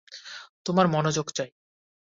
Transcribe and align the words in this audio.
তোমার 0.65 0.85
মনোযোগ 0.87 1.27
চাই। 1.35 1.49